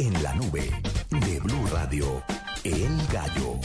[0.00, 0.70] En la nube
[1.10, 2.22] de Blue Radio,
[2.64, 3.58] El Gallo.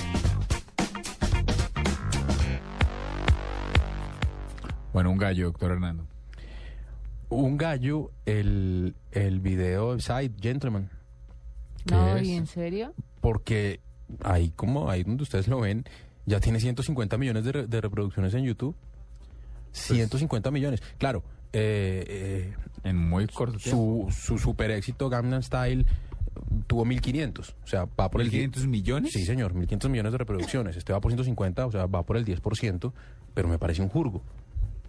[4.92, 6.06] Bueno, un gallo, doctor Hernando.
[7.30, 10.90] Un gallo, el, el video Side Gentleman.
[11.90, 12.24] No, es?
[12.28, 12.94] ¿y en serio?
[13.22, 13.80] Porque
[14.24, 15.86] ahí, como ahí donde ustedes lo ven,
[16.26, 18.76] ya tiene 150 millones de, re- de reproducciones en YouTube.
[19.72, 20.82] 150 millones.
[20.98, 21.24] Claro,
[21.54, 24.08] eh, En muy corto eh, tiempo.
[24.12, 25.86] su, su super éxito Gangnam Style
[26.76, 27.56] tuvo 1500.
[27.64, 29.14] O sea, va por el 1.500 millones.
[29.14, 30.76] Sí, señor, 1.500 millones de reproducciones.
[30.76, 32.92] Este va por 150, o sea, va por el 10%,
[33.34, 34.22] pero me parece un jurgo.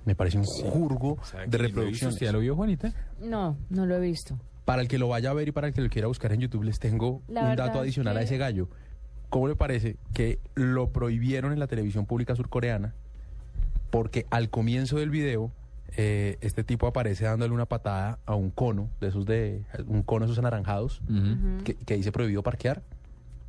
[0.04, 2.14] Me parece un jurgo ¿Sabe de reproducciones.
[2.14, 2.92] ¿Usted ya lo vio, Juanita?
[3.20, 4.36] No, no lo he visto.
[4.64, 6.40] Para el que lo vaya a ver y para el que lo quiera buscar en
[6.40, 8.68] YouTube, les tengo La un dato es adicional a ese gallo.
[9.28, 12.94] ¿Cómo le parece que lo prohibieron en la televisión pública surcoreana?
[13.90, 15.52] Porque al comienzo del video,
[15.96, 20.26] eh, este tipo aparece dándole una patada a un cono, de esos de un cono
[20.26, 21.00] de esos anaranjados,
[21.64, 22.82] que, que dice prohibido parquear.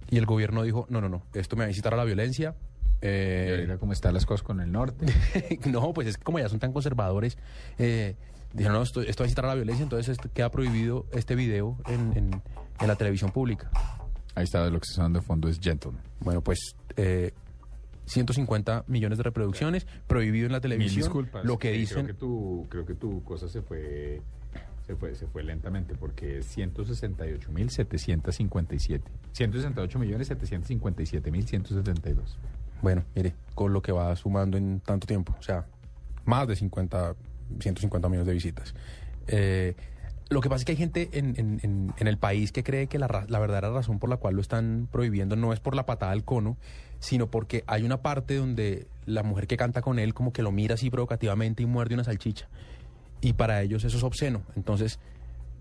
[0.09, 2.55] Y el gobierno dijo, no, no, no, esto me va a incitar a la violencia.
[2.99, 5.05] Y eh, cómo están las cosas con el norte.
[5.69, 7.37] no, pues es que como ya son tan conservadores,
[7.77, 8.15] eh,
[8.53, 11.35] dijeron, no, esto, esto va a incitar a la violencia, entonces esto- queda prohibido este
[11.35, 12.41] video en, en-
[12.79, 13.69] en la televisión pública.
[14.35, 16.01] Ahí está lo que está sonando de fondo es Gentleman.
[16.21, 16.59] Bueno, pues
[16.95, 17.33] eh,
[18.07, 21.03] 150 millones de reproducciones, prohibido en la Mil televisión.
[21.03, 21.45] disculpas.
[21.45, 22.05] Lo que eh, dicen...
[22.05, 24.21] Creo que tu, creo que tu cosa se fue,
[24.85, 29.01] se fue, se fue lentamente porque es 168.757.
[29.35, 32.15] 168.757.172.
[32.81, 35.65] Bueno, mire, con lo que va sumando en tanto tiempo, o sea,
[36.25, 37.15] más de 50,
[37.59, 38.73] 150 millones de visitas.
[39.27, 39.75] Eh,
[40.29, 42.87] lo que pasa es que hay gente en, en- en- en el país que cree
[42.87, 46.11] que la verdadera razón por la cual lo están prohibiendo no es por la patada
[46.11, 46.57] al cono,
[46.99, 50.51] sino porque hay una parte donde la mujer que canta con él como que lo
[50.51, 52.47] mira así provocativamente y muerde una salchicha.
[53.21, 54.41] Y para ellos eso es obsceno.
[54.55, 54.99] Entonces,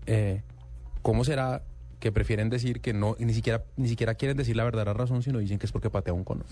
[0.05, 0.41] eh,
[1.01, 1.63] ¿cómo será
[1.99, 5.39] que prefieren decir que no, ni siquiera, ni siquiera quieren decir la verdadera razón, sino
[5.39, 6.43] dicen que es porque patea un cono?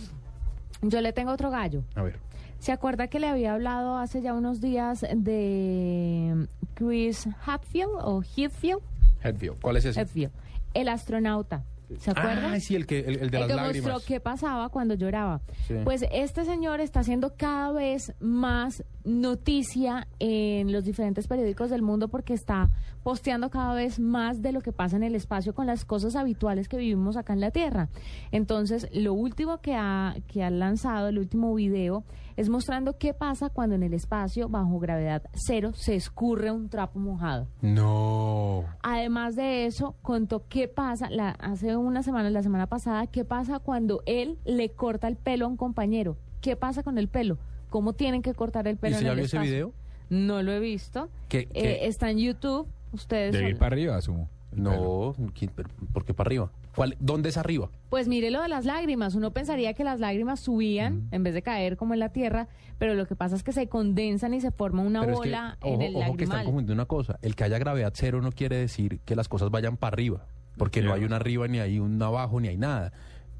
[0.81, 1.83] Yo le tengo otro gallo.
[1.95, 2.17] A ver.
[2.59, 8.81] ¿Se acuerda que le había hablado hace ya unos días de Chris Hadfield o Heathfield?
[9.24, 9.59] Headfield.
[9.62, 10.00] ¿Cuál es ese?
[10.02, 10.31] Hadfield,
[10.74, 11.63] el astronauta.
[12.00, 12.52] ¿Se acuerda?
[12.53, 13.94] Ah, sí, el, que, el, el de el las que lágrimas.
[13.94, 15.41] mostró qué pasaba cuando lloraba.
[15.68, 15.75] Sí.
[15.84, 22.07] Pues este señor está haciendo cada vez más noticia en los diferentes periódicos del mundo
[22.07, 22.69] porque está
[23.03, 26.67] posteando cada vez más de lo que pasa en el espacio con las cosas habituales
[26.67, 27.88] que vivimos acá en la Tierra.
[28.31, 32.03] Entonces, lo último que ha, que ha lanzado, el último video,
[32.35, 36.99] es mostrando qué pasa cuando en el espacio, bajo gravedad cero, se escurre un trapo
[36.99, 37.47] mojado.
[37.61, 38.65] No.
[38.81, 43.59] Además de eso, contó qué pasa, la, hace una semana, la semana pasada, qué pasa
[43.59, 46.17] cuando él le corta el pelo a un compañero.
[46.41, 47.38] ¿Qué pasa con el pelo?
[47.75, 49.52] ¿Cómo tienen que cortar el ¿Y pelo usted en ya el vio ese espacio?
[49.53, 49.74] video?
[50.09, 51.09] No lo he visto.
[51.28, 51.88] ¿Qué- Eh, qué?
[51.88, 52.69] está en YouTube.
[52.94, 54.30] Ustedes De ahí son- para arriba, asumo.
[54.53, 56.50] No, ¿quién- pero ¿por qué para arriba?
[56.74, 57.69] ¿Cuál, ¿Dónde es arriba?
[57.90, 59.13] Pues mire lo de las lágrimas.
[59.13, 62.47] Uno pensaría que las lágrimas subían en vez de caer como en la tierra,
[62.78, 65.28] pero lo que pasa es que se condensan y se forma una Pero es que,
[65.31, 66.46] bola ojo, en el ojo que están lagrimal.
[66.46, 67.19] confundiendo una cosa.
[67.22, 70.25] El que haya gravedad cero no quiere decir que las cosas vayan para arriba.
[70.57, 72.94] Porque no hay un arriba, ni hay un abajo, ni hay nada.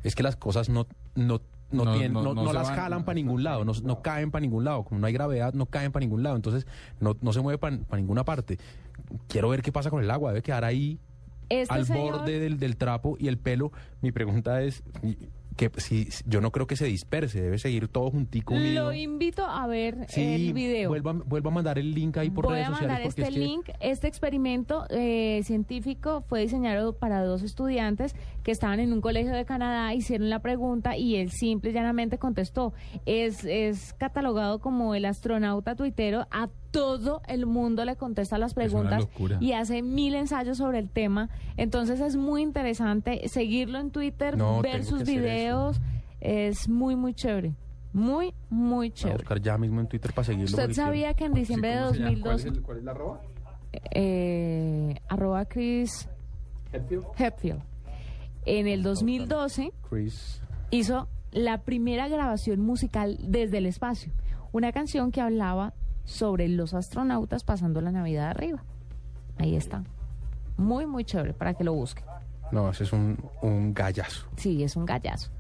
[0.04, 1.40] Es que las cosas no, no,
[1.76, 4.02] no, No, tienen- no- no- no no se las van, jalan para ningún lado, no,
[4.02, 4.84] caen para ningún lado.
[4.84, 6.36] Como no hay gravedad, no caen para ningún lado.
[6.36, 6.66] Entonces
[7.00, 8.58] no, no se mueve para ninguna parte.
[9.28, 10.32] Quiero ver qué pasa con el agua.
[10.32, 11.00] Debe quedar ahí
[11.50, 13.72] Este al señor- borde del, del trapo y el pelo.
[14.02, 14.84] Mi pregunta es
[15.56, 18.86] que si yo no creo que se disperse, debe seguir todo juntico unido.
[18.86, 20.90] Lo invito a ver Sí, el video.
[20.90, 22.92] Vuelva, vuelva a mandar el link ahí por Voy redes a sociales.
[22.94, 23.70] mandar este es que- link.
[23.80, 29.46] Este experimento eh, científico fue diseñado para dos estudiantes que estaban en un colegio de
[29.46, 32.74] Canadá, hicieron la pregunta y él simple y llanamente contestó.
[33.06, 36.28] Es, es catalogado como el astronauta tuitero.
[36.32, 39.08] A todo el mundo le contesta las preguntas
[39.40, 41.30] y hace mil ensayos sobre el tema.
[41.58, 45.80] Entonces es muy interesante seguirlo en Twitter, No, ver sus videos.
[46.22, 47.54] Es muy, muy chévere.
[47.94, 49.18] Muy, muy Voy a chévere.
[49.20, 50.46] buscar ya mismo en Twitter para seguirlo.
[50.58, 52.10] ¿Usted sabía que en Sí, diciembre de ¿cómo se llama?
[52.10, 53.22] ¿Cuál 2012 es, el- cuál es la arroba?
[53.92, 56.08] eh, arroba Chris
[57.18, 57.62] Hepfield.
[58.46, 60.42] En el 2012 quiero- Chris.
[60.72, 64.12] hizo la primera grabación musical desde el espacio.
[64.52, 65.74] Una canción que hablaba
[66.06, 68.64] sobre los astronautas pasando la Navidad arriba.
[69.38, 69.84] Ahí está.
[70.58, 72.06] Muy, muy chévere para que lo busquen.
[72.52, 74.28] No, ese es un, un gallazo.
[74.38, 75.32] Sí, es un gallazo.